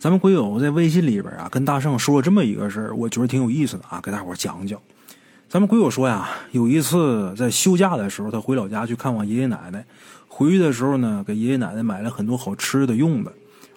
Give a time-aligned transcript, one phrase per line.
[0.00, 4.80] 咱们鬼友在微信里边啊，跟大圣说了这么一个事儿，我觉得挺有意思的啊，给大伙讲讲。
[5.46, 9.84] 咱们鬼友说呀，有一次在休假的时候，他回老家去看望爷爷奶奶，
[10.26, 13.30] 回去的时候呢，给爷爷奶奶买了很多好吃的用的。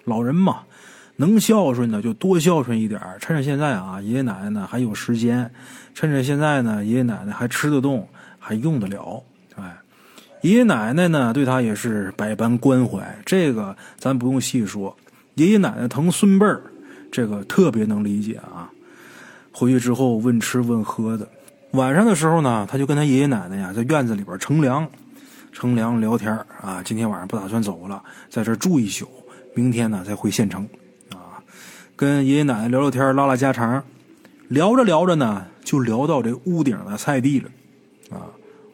[0.04, 0.60] 老人嘛，
[1.16, 5.50] 能孝顺的就多孝顺一点趁着现在啊，爷爷奶奶呢还有时间，
[5.92, 9.22] 趁着现在呢，爷爷奶奶还吃得动，还用得了，
[9.56, 9.76] 哎。
[10.40, 14.96] 爷爷奶奶呢，对他也是百般关怀，这个咱不用细说。
[15.34, 16.62] 爷爷奶奶疼孙辈儿，
[17.10, 18.70] 这个特别能理解啊。
[19.52, 21.28] 回去之后问吃问喝的，
[21.72, 24.88] 晚上的时候呢，他就跟他爷爷奶奶呀在院子里边乘凉，
[25.52, 26.82] 乘凉聊天啊。
[26.84, 29.08] 今天晚上不打算走了，在这住一宿，
[29.54, 30.68] 明天呢再回县城
[31.12, 31.42] 啊。
[31.96, 33.84] 跟爷爷奶奶聊聊天，拉拉家常，
[34.48, 37.50] 聊着聊着呢，就聊到这屋顶的菜地了
[38.10, 38.26] 啊。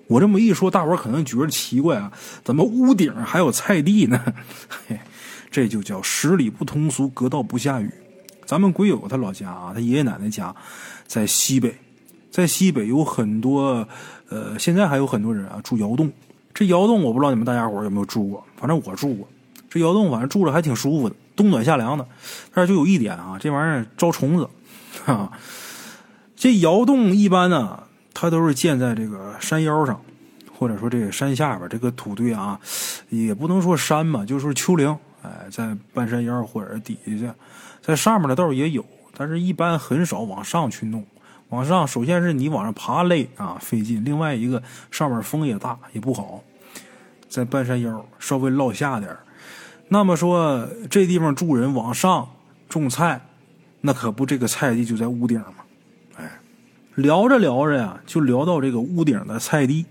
[0.07, 2.11] 我这么一说，大伙可能觉得奇怪啊，
[2.43, 4.21] 怎么屋顶还有菜地呢？
[4.88, 4.99] 嘿，
[5.51, 7.91] 这就叫十里不通俗，隔道不下雨。
[8.47, 10.55] 咱们鬼友他老家啊，他爷爷奶奶家
[11.07, 11.77] 在西北，
[12.30, 13.87] 在西北有很多，
[14.29, 16.11] 呃，现在还有很多人啊住窑洞。
[16.55, 19.29] 这窑洞我不知道你们大家伙有没有住过，反正我住过。
[19.69, 22.07] 这窑洞反正住着还挺舒服的，冬暖夏凉的。
[22.52, 24.49] 但是就有一点啊，这玩意儿招虫子。
[25.05, 25.30] 哈，
[26.37, 27.85] 这窑洞一般呢。
[28.13, 29.99] 它都是建在这个山腰上，
[30.52, 32.61] 或者说这个山下边这个土堆啊，
[33.09, 34.95] 也不能说山吧，就是丘陵。
[35.23, 37.32] 哎，在半山腰或者底下去，
[37.82, 38.85] 在上面的倒是也有，
[39.16, 41.04] 但是一般很少往上去弄。
[41.49, 46.43] 往上，首先是你往上爬累啊，费劲；另外一个，上面风也大，也不好。
[47.29, 49.16] 在半山腰稍微落下点
[49.88, 52.29] 那么说这地方住人往上
[52.68, 53.21] 种菜，
[53.80, 55.55] 那可不，这个菜地就在屋顶吗？
[56.96, 59.87] 聊着聊着呀，就聊到这个屋顶的菜地。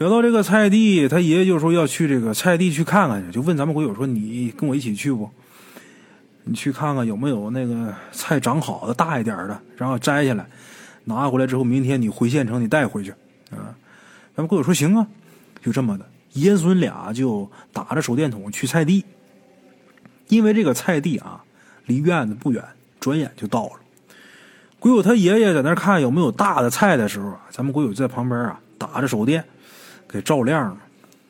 [0.00, 5.28] 聊到这个菜地，他爷爷就说要去这个菜地去看看去，就问咱们鬼友说：“你跟我一起去不？
[6.44, 10.46] 你去看看有没有那个菜长好的、大一点的，然后摘下来，
[11.04, 13.10] 拿回来之后，明天你回县城你带回去。”
[13.52, 13.76] 啊，
[14.34, 15.06] 咱们鬼友说：“行啊。”
[15.62, 19.04] 就这么的，爷孙俩就打着手电筒去菜地。
[20.28, 21.44] 因为这个菜地啊，
[21.84, 22.64] 离院子不远，
[22.98, 23.72] 转眼就到了。
[24.78, 29.44] 鬼友他爷爷在那看有没有大的菜的时候啊，咱们鬼友在旁边啊打着手电，
[30.10, 30.78] 给照亮了。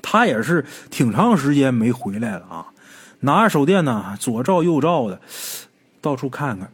[0.01, 2.67] 他也是挺长时间没回来了啊，
[3.21, 5.21] 拿着手电呢左照右照的，
[6.01, 6.73] 到处看看。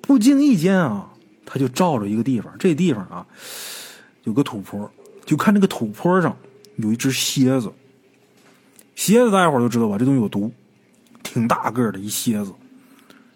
[0.00, 1.08] 不经意间啊，
[1.46, 3.24] 他就照着一个地方，这地方啊
[4.24, 4.90] 有个土坡，
[5.24, 6.36] 就看这个土坡上
[6.76, 7.72] 有一只蝎子。
[8.96, 10.52] 蝎子大家伙都知道吧，这东西有毒，
[11.22, 12.52] 挺大个的一蝎子。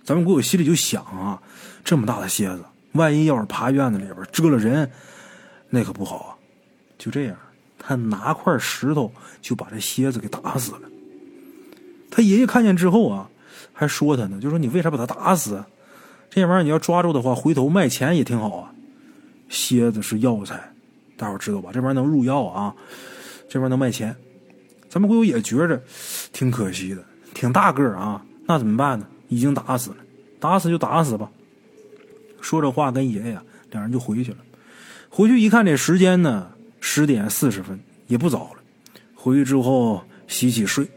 [0.04, 1.40] 咱们鬼友心里就想啊。
[1.84, 2.64] 这么大的蝎子，
[2.94, 4.90] 万一要是爬院子里边蛰了人，
[5.70, 6.34] 那可不好啊！
[6.98, 7.36] 就这样，
[7.86, 10.80] 他拿块石头就把这蝎子给打死了。
[12.10, 13.30] 他爷爷看见之后啊，
[13.72, 15.62] 还说他呢，就说你为啥把他打死？
[16.28, 18.72] 这玩意儿你要抓住的话，回头卖钱也挺好啊。
[19.48, 20.72] 蝎子是药材，
[21.16, 21.70] 大伙知道吧？
[21.72, 22.74] 这玩意儿能入药啊，
[23.48, 24.14] 这玩意儿能卖钱。
[24.88, 25.80] 咱们鬼友也觉着
[26.32, 27.04] 挺可惜的，
[27.34, 29.06] 挺大个儿啊，那怎么办呢？
[29.28, 29.96] 已经打死了，
[30.40, 31.30] 打死就打死吧。
[32.40, 33.38] 说着话，跟爷爷
[33.70, 34.38] 两人就回去了。
[35.08, 36.50] 回去一看，这时间呢，
[36.88, 38.60] 十点四十分，也不早了。
[39.12, 40.88] 回去之后洗洗睡，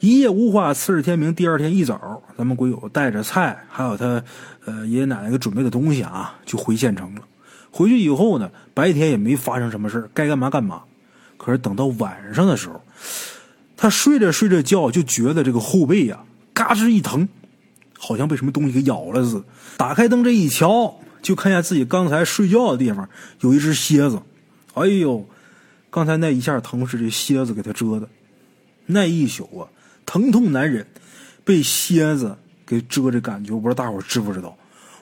[0.00, 0.74] 一夜无话。
[0.74, 4.22] 次日天明，第二天一早，咱们鬼友带着菜，还有他
[4.64, 7.22] 呃爷爷奶奶给准备的东西啊，就回县城了。
[7.70, 10.82] 回去以后呢，白天也没发生什么事该干嘛干嘛。
[11.36, 12.82] 可是等到晚上的时候，
[13.76, 17.28] 他睡着睡着觉，就觉得这个后背呀，嘎吱一疼。
[17.96, 19.44] 好像被什么东西给咬了似的。
[19.76, 23.08] 打开灯这一瞧，就看见自己刚才睡觉的地方
[23.42, 24.20] 有一只蝎子。
[24.74, 25.26] 哎呦，
[25.90, 28.08] 刚才那一下疼是这蝎子给他蛰的。
[28.86, 29.68] 那一宿啊，
[30.04, 30.86] 疼痛难忍，
[31.44, 34.56] 被蝎子给蛰的感觉，我不知道大伙知不知道。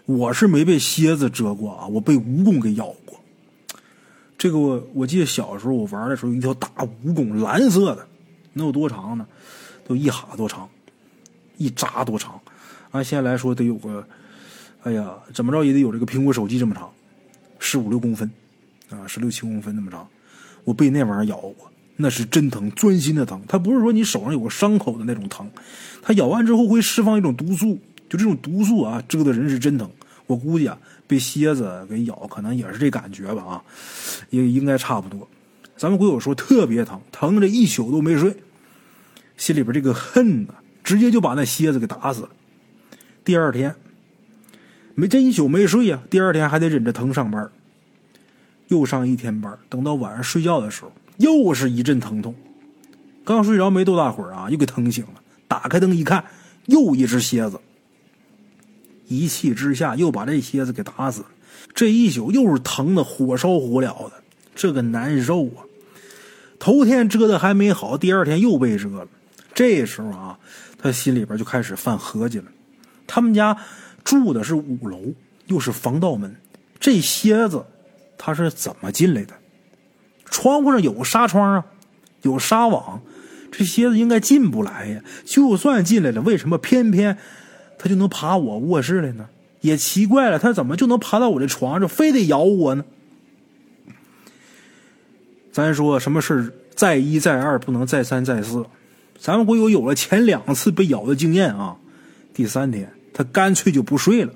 [0.06, 3.20] 我是没被蝎子蛰过啊，我被蜈蚣给咬过。
[4.36, 8.06] 这个我我记得小时候我玩的时候，一条大蜈蚣，蓝色的，
[8.54, 9.26] 能有多长呢？
[9.86, 10.68] 都一哈多长，
[11.56, 12.40] 一扎多长。
[12.90, 14.04] 按现在来说，得有个，
[14.82, 16.90] 哎呀，怎么着也得有这个苹果手机这么长，
[17.58, 18.30] 十五六公分，
[18.90, 20.06] 啊，十六七公分那么长。
[20.64, 23.40] 我被那玩意儿咬过，那是真疼，钻心的疼。
[23.48, 25.50] 它不是说你手上有个伤口的那种疼，
[26.02, 27.78] 它咬完之后会释放一种毒素，
[28.08, 29.90] 就这种毒素啊，蛰的人是真疼。
[30.26, 33.62] 我估计啊，被蝎子给咬，可能也是这感觉吧啊，
[34.30, 35.26] 也应该差不多。
[35.76, 38.36] 咱们鬼友说特别疼，疼的一宿都没睡，
[39.36, 40.54] 心里边这个恨呐，
[40.84, 42.28] 直接就把那蝎子给打死了。
[43.24, 43.74] 第二天，
[44.94, 46.00] 没这一宿没睡呀。
[46.10, 47.50] 第二天还得忍着疼上班，
[48.70, 49.56] 又上一天班。
[49.68, 52.34] 等到晚上睡觉的时候，又是一阵疼痛。
[53.24, 55.22] 刚睡着没多大会儿啊，又给疼醒了。
[55.46, 56.24] 打开灯一看，
[56.66, 57.60] 又一只蝎子。
[59.06, 61.26] 一气之下，又把这蝎子给打死了。
[61.74, 64.12] 这一宿又是疼的火烧火燎的，
[64.54, 65.66] 这个难受啊！
[66.58, 69.08] 头天蛰的还没好，第二天又被蛰了。
[69.52, 70.38] 这时候啊，
[70.78, 72.44] 他心里边就开始犯合计了。
[73.06, 73.56] 他们家
[74.04, 74.98] 住的是五楼，
[75.46, 76.34] 又是防盗门，
[76.78, 77.64] 这蝎子
[78.22, 79.32] 他是怎么进来的？
[80.26, 81.64] 窗户上有纱窗啊，
[82.20, 83.00] 有纱网，
[83.50, 85.02] 这蝎子应该进不来呀。
[85.24, 87.16] 就算进来了，为什么偏偏
[87.78, 89.30] 他就能爬我卧室来呢？
[89.62, 92.84] 也奇怪了，他怎么就能爬到我的床上，非得咬我呢？
[95.50, 98.66] 咱说什么事再一再二，不能再三再四。
[99.18, 101.78] 咱们鬼友有了前两次被咬的经验啊，
[102.34, 104.32] 第三天他干脆就不睡了。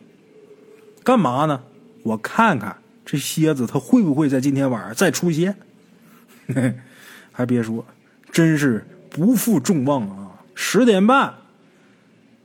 [1.03, 1.63] 干嘛呢？
[2.03, 5.55] 我看看这蝎子它会不会在今天晚上再出现。
[7.33, 7.85] 还别说，
[8.31, 10.31] 真是不负众望啊！
[10.55, 11.35] 十点半，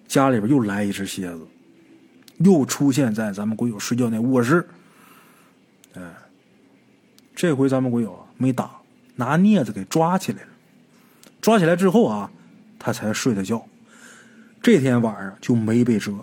[0.07, 1.47] 家里边又来一只蝎子，
[2.37, 4.67] 又出现在咱们鬼友睡觉那卧室。
[5.93, 6.01] 哎，
[7.35, 8.71] 这回咱们鬼友没打，
[9.15, 10.47] 拿镊子给抓起来了。
[11.41, 12.31] 抓起来之后啊，
[12.79, 13.63] 他才睡的觉。
[14.61, 16.13] 这天晚上就没被蛰。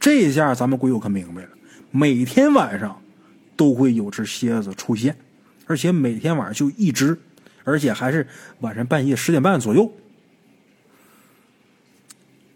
[0.00, 1.48] 这下咱们鬼友可明白了，
[1.90, 3.01] 每天晚上
[3.62, 5.16] 都会有只蝎子出现，
[5.68, 7.16] 而且每天晚上就一只，
[7.62, 8.26] 而且还是
[8.58, 9.88] 晚上半夜十点半左右。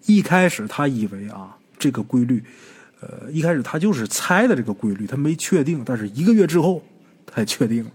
[0.07, 2.43] 一开始他以为啊，这个规律，
[3.01, 5.85] 呃，一开始他就是猜的这个规律，他没确定。
[5.87, 6.85] 但是一个月之后，
[7.25, 7.89] 他确定，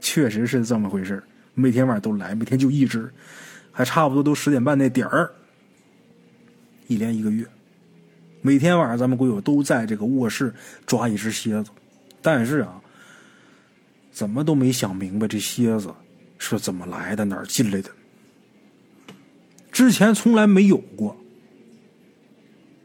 [0.00, 1.22] 确实是这么回事
[1.52, 3.12] 每天晚上都来，每天就一只，
[3.70, 5.30] 还差不多都十点半那点儿。
[6.86, 7.46] 一连一个月，
[8.40, 10.54] 每天晚上咱们鬼友都在这个卧室
[10.86, 11.70] 抓一只蝎子，
[12.24, 12.80] 但是啊，
[14.10, 15.92] 怎么都没想明白这蝎子
[16.38, 17.90] 是怎么来的，哪儿进来的。
[19.70, 21.14] 之前从来没有过，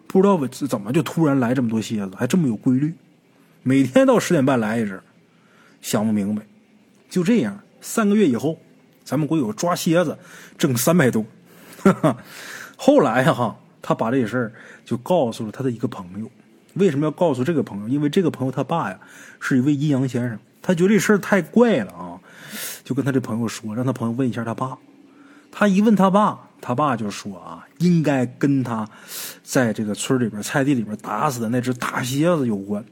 [0.08, 2.94] 不知道怎么就突然来这么多蝎子，还这么有规律，
[3.64, 5.02] 每天到十点半来一只，
[5.82, 6.44] 想不明白。
[7.10, 8.60] 就这样，三个月以后，
[9.06, 10.20] 咱们国友抓蝎子
[10.58, 11.26] 挣三百多。
[12.76, 13.58] 后来呀，哈。
[13.82, 14.52] 他把这事儿
[14.84, 16.30] 就告诉了他的一个朋友。
[16.80, 17.88] 为什么要告诉这个朋友？
[17.88, 19.00] 因为这个朋友他爸呀
[19.40, 22.18] 是一位阴阳先生，他觉得这事儿太怪了啊，
[22.84, 24.78] 就跟他这朋友说，让他朋友问一下他爸。
[25.52, 28.88] 他一问他爸，他爸就说啊，应该跟他
[29.44, 32.84] 在这个村里边菜地里边打死的那只大蝎子有关，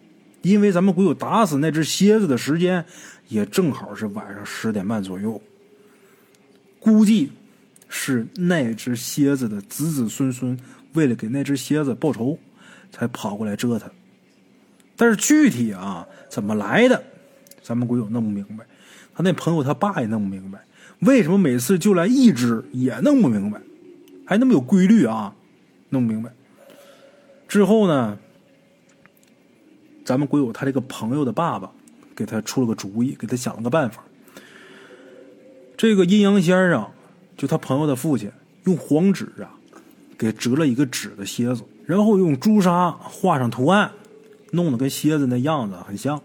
[0.42, 2.84] 因为咱们鬼友打死那只蝎子的时间
[3.28, 5.42] 也正好是晚上十点半左右，
[6.80, 7.32] 估计
[7.88, 10.58] 是那只蝎子的子子孙孙。
[10.94, 12.40] 为了给那只蝎子报仇，
[12.92, 13.90] 才跑过来蛰他。
[14.96, 17.04] 但是具体啊怎么来的，
[17.62, 18.66] 咱们鬼友弄不明白。
[19.14, 20.60] 他那朋友他爸也弄不明白，
[21.00, 23.60] 为什么每次就来一只也弄不明白，
[24.26, 25.34] 还那么有规律啊，
[25.90, 26.32] 弄不明白。
[27.48, 28.18] 之后呢，
[30.06, 31.72] 咱们鬼友他这个朋友的爸爸
[32.16, 34.04] 给他出了个主意，给他想了个办法。
[35.76, 36.88] 这个阴阳先生，
[37.36, 38.32] 就他朋友的父亲，
[38.66, 39.57] 用黄纸啊。
[40.18, 43.92] 给折了一个纸的蝎子，然后用朱砂画上图案，
[44.52, 46.22] 弄得跟蝎子那样子很像。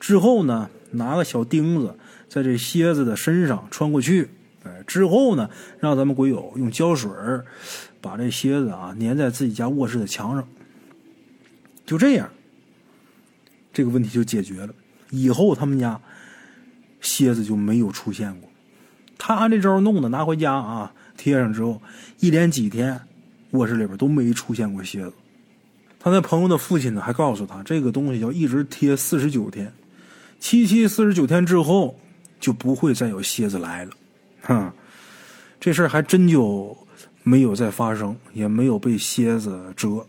[0.00, 1.96] 之后呢，拿个小钉子
[2.28, 4.30] 在这蝎子的身上穿过去。
[4.64, 7.10] 哎，之后呢，让咱们鬼友用胶水
[8.00, 10.48] 把这蝎子啊粘在自己家卧室的墙上。
[11.84, 12.30] 就这样，
[13.72, 14.74] 这个问题就解决了。
[15.10, 16.00] 以后他们家
[17.00, 18.48] 蝎子就没有出现过。
[19.18, 21.80] 他这招弄的，拿回家啊贴上之后，
[22.20, 23.00] 一连几天。
[23.54, 25.12] 卧室里边都没出现过蝎子。
[25.98, 29.72] 他那朋友的父亲呢，还告诉他，这个东西要一直贴四十九天，
[30.38, 31.98] 七七四十九天之后
[32.38, 33.90] 就不会再有蝎子来了。
[34.42, 34.70] 哼，
[35.58, 36.76] 这事儿还真就
[37.22, 40.04] 没有再发生，也没有被蝎子蛰。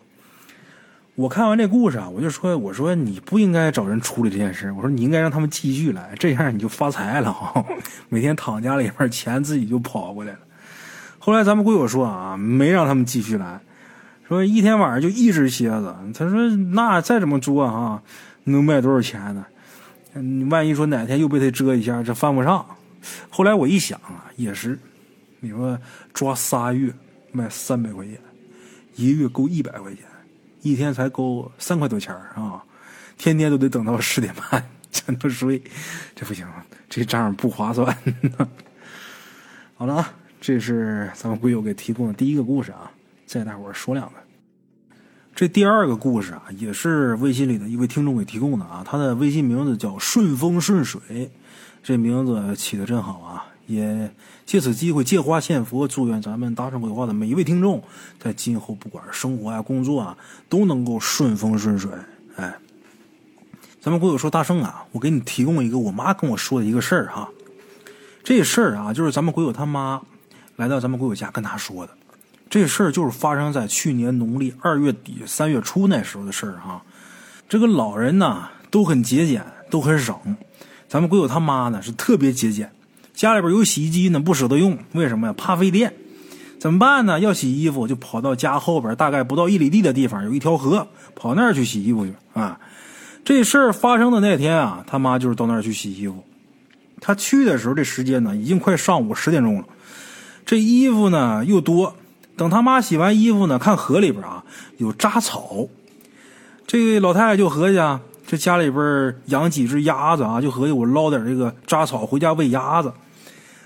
[1.16, 7.66] 我看完这故事啊，我就说，我说你不应该找人处理这件事，我说你应该让他们继续来，这样你就发财了哈，
[8.10, 10.40] 每天躺家里边，钱自己就跑过来了。
[11.26, 13.60] 后来咱们鬼友说啊，没让他们继续来，
[14.28, 15.96] 说一天晚上就一只蝎子。
[16.14, 18.00] 他说那再怎么捉啊，
[18.44, 19.44] 能卖多少钱呢？
[20.52, 22.64] 万一说哪天又被他蛰一下，这犯不上。
[23.32, 24.78] 后来我一想啊，也是，
[25.40, 25.76] 你说
[26.14, 26.94] 抓仨月
[27.32, 28.20] 卖三百块钱，
[28.96, 30.04] 一个月够一百块钱，
[30.62, 32.64] 一天才够三块多钱啊，
[33.18, 34.64] 天天都得等到十点半
[34.94, 35.60] 才能睡，
[36.16, 36.46] 这不行，
[36.88, 37.98] 这账不划算。
[39.76, 40.14] 好了啊。
[40.48, 42.92] 这是咱们鬼友给提供的第一个故事啊，
[43.26, 44.14] 再大伙儿说两个。
[45.34, 51.32] 这第二个故事啊，也是微信里的一位听众给提供的啊，他的微信名字叫顺风顺水，
[51.82, 54.12] 这名字起的真好啊，也
[54.46, 57.82] 借此机会借花献佛，祝愿咱们大圣鬼话的每一位听众，
[58.20, 60.16] 在今后不管生活啊、工作啊，
[60.48, 61.90] 都能够顺风顺水。
[62.36, 62.56] 哎，
[63.82, 67.28] 咱们鬼友说大圣啊，我给你提供一个我妈跟我说的一个事儿哈。
[68.24, 70.00] 这事儿啊，就是咱们鬼友他妈
[70.56, 71.94] 来到咱们鬼友家跟他说的。
[72.50, 76.82] 这事儿就是发生在去年农历二月底三月初那时候的事儿哈。
[77.50, 80.16] 这个老人呢都很节俭，都很省。
[80.88, 82.72] 咱们鬼友他妈呢是特别节俭，
[83.14, 85.34] 家里边有洗衣机呢不舍得用，为什么呀？
[85.36, 85.94] 怕费电。
[86.58, 87.20] 怎么办呢？
[87.20, 92.60] 要洗衣服就跑到家后边大概不到一里地的地方有一条河，跑那儿去洗衣服去啊。
[93.24, 96.24] 这事儿发生的那天啊，他妈就是到那儿去洗衣服。
[97.02, 99.66] 他去的时候这时间呢已经快上午十点钟了，
[100.46, 101.96] 这衣服呢又多。
[102.38, 104.44] 等他妈洗完衣服呢，看河里边啊
[104.78, 105.68] 有扎草。
[106.68, 112.92] 这老太太就合计啊，这家里边养几只鸭子啊，就合计我捞点这个扎草回家喂鸭子。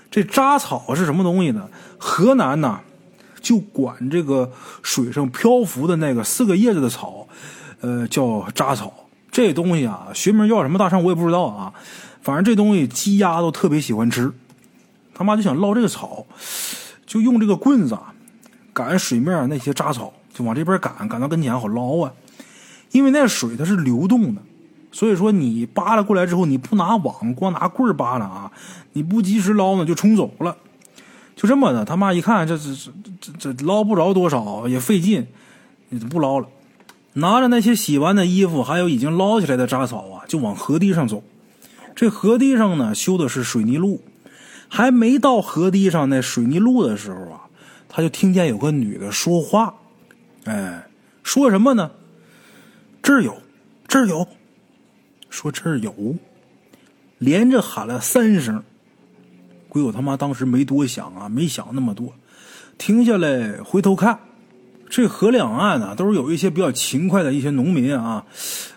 [0.08, 1.68] 这扎草是什么东西呢？
[1.98, 2.78] 河南呢
[3.40, 4.50] 就管这个
[4.82, 7.26] 水上漂浮的那个四个叶子的草，
[7.80, 8.92] 呃，叫扎草。
[9.32, 11.72] 这东西啊，学名叫什么大圣我也不知道啊。
[12.22, 14.32] 反正这东西鸡鸭都特别喜欢吃。
[15.14, 16.24] 他妈就想捞这个草，
[17.10, 18.14] 就用这个棍子啊
[18.72, 22.12] 赶水面那些杂草，就往这边赶，赶到跟前好捞啊。
[22.92, 24.40] 因为那水它是流动的，
[24.92, 28.52] 所以说你扒拉过来之后，你不拿网，光拿棍扒拉啊，
[28.92, 30.56] 你不及时捞呢，就冲走了。
[31.34, 32.64] 就这么的，他妈一看这这
[33.20, 35.26] 这这这捞不着多少，也费劲，
[35.88, 36.46] 你就不捞了。
[37.14, 41.24] 拿着那些洗完的衣服，还有已经捞起来的杂草啊，就往河堤上走。
[41.96, 44.00] 这河堤上呢，修的是水泥路，
[44.70, 47.40] 还没到河堤上那水泥路的时候啊，
[47.88, 49.74] 他就听见有个女的说话，
[50.44, 50.86] 哎，
[51.24, 51.90] 说什么呢？
[53.02, 53.36] 这儿有，
[53.88, 54.26] 这儿有，
[55.28, 56.14] 说这儿有，
[57.18, 58.62] 连着喊了三声。
[59.68, 62.14] 鬼友他妈当时没多想啊，没想那么多，
[62.78, 64.18] 停下来回头看，
[64.88, 68.24] 这河两岸呢，都是有一些比较勤快的一些农民啊，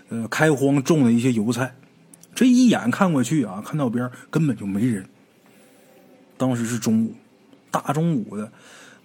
[0.10, 1.76] 呃，开荒种的一些油菜。
[2.34, 5.06] 这一眼看过去啊，看到边根本就没人。
[6.38, 7.14] 当时是中午，
[7.72, 8.52] 大中午的，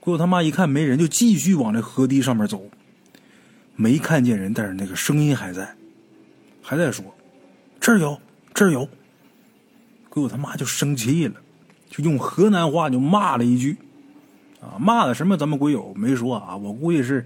[0.01, 2.63] 鬼友他妈一看没人，就继续往这河堤上面走。
[3.77, 5.75] 没看见人，但是那个声音还在，
[6.63, 7.05] 还在说
[7.81, 8.21] ：“这儿有，
[8.53, 8.89] 这儿有。”
[10.11, 11.35] 鬼友他妈就生气了，
[11.89, 13.77] 就用河南话就骂了一句
[14.61, 15.37] ：“啊，骂的什么？
[15.37, 17.25] 咱们鬼友没说啊，我估计是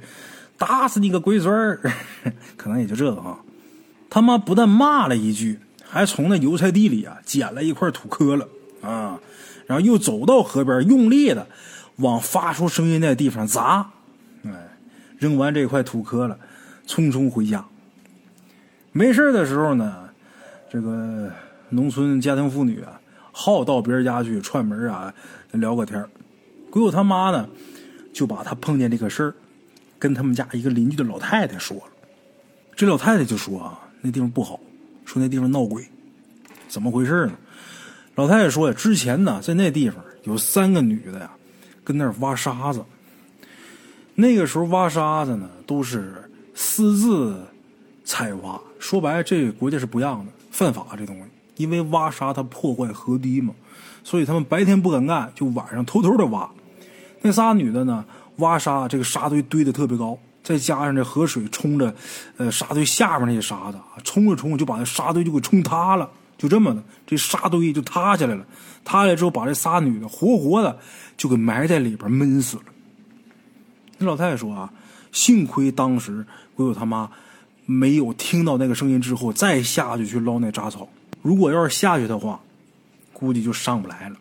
[0.58, 1.80] 打死你个龟孙儿，
[2.58, 3.38] 可能也就这个啊。”
[4.10, 8.46] 他妈不但骂了一句，还从那油菜地里啊捡了一块土坷了
[8.82, 9.18] 啊，
[9.66, 11.46] 然后又走到河边，用力的
[11.96, 13.90] 往发出声音那地方砸。
[14.44, 14.50] 哎
[15.18, 16.36] 扔完这块土坷了，
[16.84, 17.64] 匆匆回家。
[18.90, 20.08] 没事的时候呢，
[20.68, 21.30] 这个
[21.68, 23.00] 农村家庭妇女啊，
[23.30, 25.14] 好到别人家去串门啊，
[25.52, 26.04] 聊个天
[26.70, 27.48] 鬼友他妈呢，
[28.12, 29.34] 就把他碰见这个事儿，
[29.96, 31.84] 跟他们家一个邻居的老太太说了。
[32.74, 34.58] 这老太太就说啊，那地方不好，
[35.04, 35.86] 说那地方闹鬼。
[36.68, 37.32] 怎么回事呢？
[38.14, 41.30] 老太太说呀，之前呢，在那地方有三个女的呀，
[41.82, 42.84] 跟那儿挖沙子。
[44.14, 47.40] 那个时候挖沙子呢，都是私自
[48.04, 48.60] 采挖。
[48.78, 51.22] 说白了，这个国家是不让的，犯法这东西。
[51.56, 53.54] 因为挖沙它破坏河堤嘛，
[54.04, 56.50] 所以他们白天不敢干，就晚上偷偷的挖。
[57.22, 58.04] 那仨女的呢，
[58.36, 61.94] 挖沙，这个沙堆堆的特别高，再加上这河水冲着，
[62.36, 66.10] 呃，沙堆下面那些沙子，冲着冲着就把那沙堆就给冲塌了。
[66.36, 68.46] 就这么的，这沙堆就塌下来了。
[68.84, 70.78] 塌下来之后，把这仨女的活活的
[71.16, 72.64] 就给埋在里边闷死了。
[73.98, 74.72] 那老太太说啊，
[75.12, 77.10] 幸亏当时鬼友他妈
[77.64, 80.88] 没有听到那个声音之后再下去去捞那杂草。
[81.22, 82.40] 如果要是下去的话，
[83.12, 84.16] 估计就上不来了。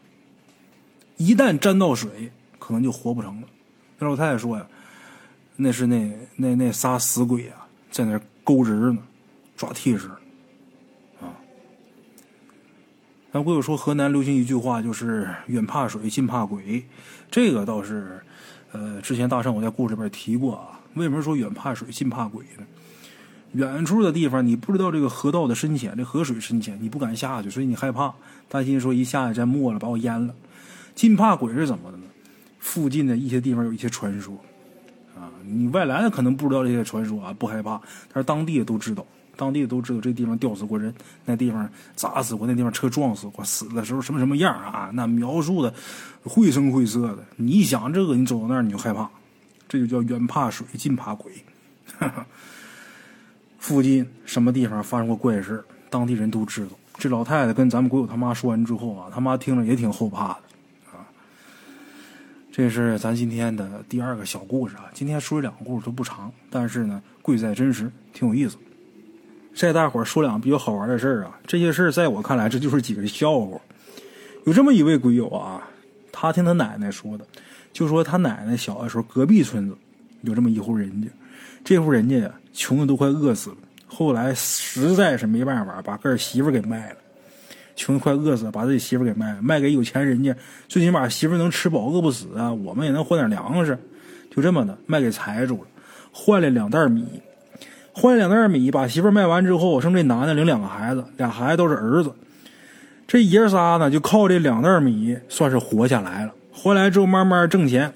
[1.17, 3.47] 一旦沾到水，可能就活不成了。
[3.97, 4.67] 那老太太说呀，
[5.55, 9.01] 那是那那那仨死鬼啊，在那勾人呢，
[9.57, 10.07] 抓替身
[11.19, 11.33] 啊。
[13.33, 16.85] 咱鬼友说，河南流行一句话，就是“远怕水，近怕鬼”，
[17.31, 18.19] 这个倒是。
[18.73, 22.65] 呃，之前大圣我在故事里边提过啊，为什么说远怕水近怕鬼呢？
[23.53, 28.13] 远处的地方你不知道这个河道的深浅，这河水深浅，你不敢下去，所以你害怕，
[28.47, 30.33] 担心说一下去再没了把我淹了。
[30.95, 32.03] 近怕鬼是怎么的呢？
[32.59, 34.35] 附近的一些地方有一些传说
[35.17, 37.81] 啊，你外来的可能不知道这些传说啊，不害怕，
[38.13, 39.05] 但是当地的都知道。
[39.41, 40.93] 当地都知道这地方吊死过人，
[41.25, 44.91] 那地方砸死过，那地方车撞死过，死的时候什么什么样啊？
[44.93, 45.73] 那描述的
[46.23, 47.25] 绘声绘色的。
[47.37, 49.09] 你一想这个，你走到那儿你就害怕，
[49.67, 51.31] 这就叫远怕水，近怕鬼。
[53.57, 56.73] 附近什么地方发生过怪事当地人都知道。
[56.97, 60.41] 这老太太跟咱们鬼友他妈说完之后啊，他妈听着也挺后怕的。
[62.51, 64.85] 这是咱今天的第二个小故事啊。
[64.93, 68.55] 今天说这两个故事都不长，但是呢，贵在真实，挺有意思。
[69.53, 71.39] 再大伙说两个比较好玩的事儿啊。
[71.45, 73.59] 这些事儿在我看来，这就是几个笑话。
[74.45, 75.61] 有这么一位鬼友啊，
[76.11, 77.25] 他听他奶奶说的，
[77.71, 79.77] 就说他奶奶小的时候，隔壁村子
[80.21, 81.07] 有这么一户人家，
[81.63, 83.57] 这户人家呀，穷的都快饿死了。
[83.85, 86.95] 后来实在是没办法，把个儿媳妇给卖了，
[87.75, 90.35] 穷的快饿死了，把自己媳妇给卖了，卖给有钱人家，
[90.67, 92.51] 最起码媳妇能吃饱，饿不死啊。
[92.51, 93.77] 我们也能换点粮食，
[94.33, 95.67] 就这么的卖给财主了，
[96.11, 97.05] 换了两袋米，
[97.93, 102.11] 换两袋米，把媳妇卖完之后，剩这男的领两个孩子，俩孩子都是儿子。
[103.07, 106.33] 这爷仨呢，就靠这两袋米算是活下来了。
[106.53, 107.93] 回来之后慢慢挣钱，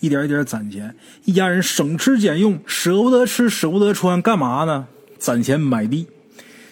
[0.00, 4.86] 一点一点攒钱，一家人省吃俭用，舍不得吃，舍不得穿，干嘛呢？
[5.18, 6.06] 攒钱买地。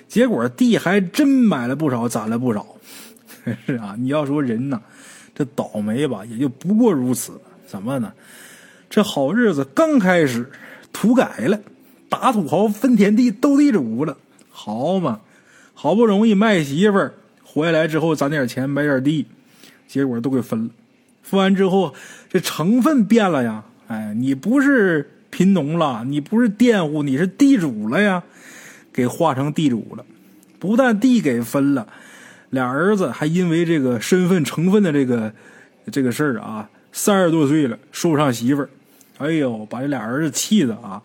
[0.07, 2.67] 结果地还真买了不少，攒了不少。
[3.67, 4.79] 是啊，你要说人呐，
[5.35, 7.33] 这倒霉吧，也就不过如此。
[7.67, 8.13] 怎么呢？
[8.91, 10.47] 这好日子刚开始，
[10.93, 11.59] 土改了，
[12.13, 14.19] 打土豪分田地，斗地主了，
[14.51, 15.23] 好嘛，
[15.73, 17.15] 好不容易卖媳妇儿。
[17.43, 19.25] 回来之后攒点钱买点地，
[19.89, 20.71] 结果都给分了。
[21.23, 21.95] 分完之后，
[22.29, 23.65] 这成分变了呀！
[23.89, 28.23] 哎，你不是贫农了，你不是佃户，你是地主了呀！
[28.93, 30.05] 给划成地主了。
[30.59, 31.89] 不但地给分了，
[32.51, 35.33] 俩儿子还因为这个身份成分的这个
[35.91, 38.69] 这个事儿啊，三十多岁了说不上媳妇儿。
[39.17, 41.03] 哎呦，把这俩儿子气的啊，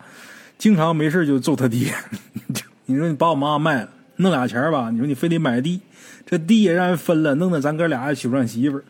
[0.58, 1.94] 经常没事就揍他爹。
[2.84, 4.90] 你说你把我妈卖了，弄俩钱吧？
[4.90, 5.80] 你说你非得买地。
[6.26, 8.84] 这地也让人分了，弄得咱哥俩也娶不上媳妇儿。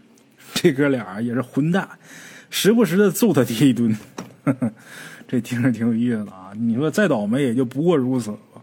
[0.54, 1.88] 这哥俩也是混蛋，
[2.50, 3.96] 时不时的揍他爹一顿。
[5.28, 6.52] 这听着挺有意思的啊！
[6.58, 8.62] 你说再倒霉也就不过如此吧。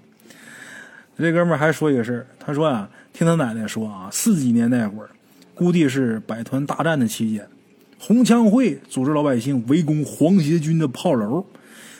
[1.18, 5.10] 这哥们还说一个事儿，他说啊，听他奶奶说啊，四几年那会儿，
[5.54, 7.48] 估计是百团大战的期间，
[8.00, 11.46] 红枪会组织老百姓围攻皇协军的炮楼，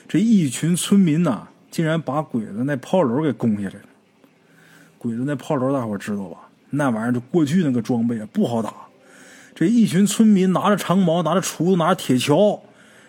[0.08, 3.90] 这一群村民呐，竟然把鬼子那炮楼给攻下来了。
[4.98, 6.38] 鬼子那炮楼，大伙知道吧？
[6.70, 8.74] 那玩意儿就过去那个装备啊不好打，
[9.54, 12.60] 这一群村民拿着长矛、拿着锄子、拿着铁锹，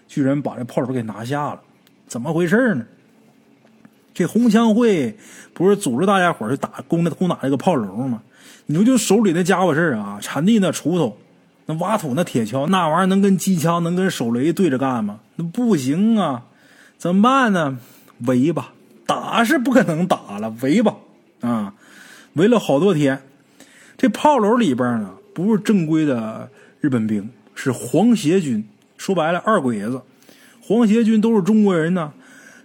[0.07, 1.61] 居然把这炮楼给拿下了，
[2.07, 2.85] 怎么回事呢？
[4.15, 5.17] 这红枪会
[5.53, 8.23] 不是组织大家伙去打攻那攻打这个炮楼吗？
[8.67, 11.17] 你说就手里那家伙事啊，铲地那锄头、
[11.67, 15.21] 那挖土那铁锹，那玩意儿能跟机枪、能跟手雷对着干吗？
[15.37, 16.45] 那不行啊！
[16.99, 17.79] 怎么办呢？
[18.27, 18.73] 围吧，
[19.05, 20.95] 打是不可能打了，围吧，
[21.41, 21.75] 啊，
[22.33, 23.23] 围了好多天。
[23.97, 26.49] 这炮楼里边呢，不是正规的
[26.81, 28.67] 日本兵，是皇协军。
[28.97, 30.01] 说白了，二鬼子。
[30.61, 32.13] 皇协军都是中国人呢。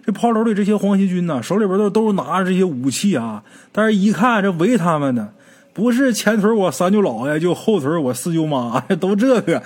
[0.04, 3.44] 这炮楼里这些皇协军呢，手里边都都拿着这些武器啊。
[3.70, 5.32] 但是一看这围他们的，
[5.72, 9.62] 不是前腿我三舅姥爷，就后腿我四舅妈， 都这个，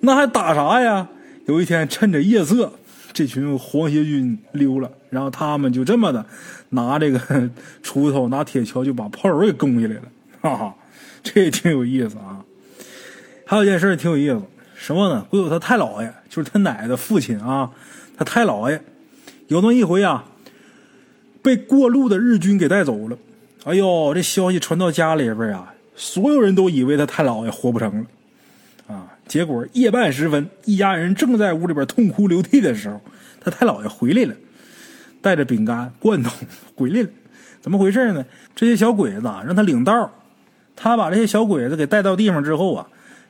[0.00, 1.08] 那还打啥呀？
[1.46, 2.72] 有一天趁着夜色，
[3.14, 6.26] 这群皇协军溜了，然后他们就这么的
[6.68, 7.18] 拿这个
[7.82, 10.02] 锄头、拿铁锹，就把炮楼给攻下来了，
[10.42, 10.74] 哈哈。
[11.22, 12.44] 这也挺有意思啊！
[13.46, 14.42] 还有件事挺有意思，
[14.74, 15.26] 什么呢？
[15.30, 17.70] 鬼友他太姥爷，就是他奶的父亲啊。
[18.18, 18.78] 他太姥爷
[19.48, 20.26] 有那么一回啊，
[21.40, 23.16] 被过路的日军给带走了。
[23.64, 28.06] 哎呦，这消息传到家里边啊，所有人都以为他太姥爷活不成了。
[29.26, 33.00] 结果夜半时分，一家人正在屋里边痛哭流涕的时候，
[33.40, 34.34] 他太姥爷回来了，
[35.22, 36.30] 带着饼干罐头
[36.76, 37.08] 回来了。
[37.60, 38.24] 怎么回事呢？
[38.54, 40.12] 这些小鬼子让他领道。
[40.76, 42.86] 他把这些小鬼子给带到地方之后啊，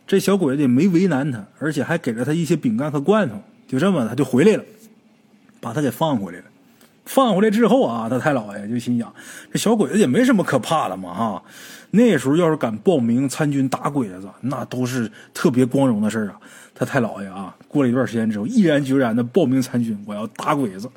[0.07, 4.65] 这小鬼子也没为难他，而且还给了他一些饼干和罐头，就这么他就回来了，
[5.61, 6.45] 把他给放回来了。
[7.05, 9.13] 放回来之后啊，他太姥爷就心想，
[9.53, 11.43] 这小鬼子也没什么可怕的嘛哈。
[11.91, 16.41] 那时候要是敢报名参军打鬼子，那都是特别光荣的事啊。
[16.75, 20.91] 他太姥爷啊，过了一段时间之后，毅然决然的报名参军，我要打鬼子。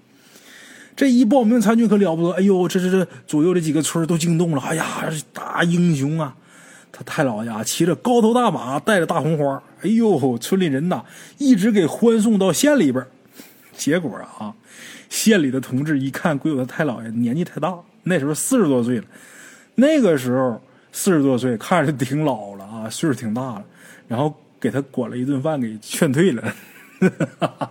[0.96, 2.32] 这一报名参军可了不得！
[2.38, 4.62] 哎呦，这这这左右这几个村都惊动了。
[4.62, 4.86] 哎呀，
[5.32, 6.34] 大英雄啊！
[6.92, 9.62] 他太老爷啊骑着高头大马，带着大红花。
[9.84, 11.04] 哎呦，村里人呐，
[11.38, 13.06] 一直给欢送到县里边。
[13.78, 14.54] 结果啊，
[15.08, 19.06] 县里的同志一看，鬼友他太老爷年纪太大，那时候四十多岁了。
[19.76, 20.62] 那个时候
[20.92, 23.64] 四十多岁，看着挺老了啊，岁数挺大了。
[24.08, 26.54] 然后给他管了一顿饭，给劝退了。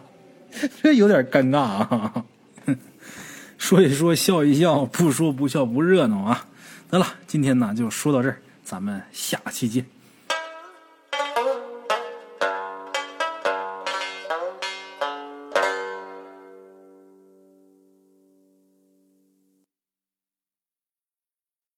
[0.83, 2.25] 这有点尴尬啊。
[3.59, 6.47] 说一说笑一笑，不说不笑不热闹啊！
[6.89, 9.85] 得了，今天呢就说到这儿，咱们下期见。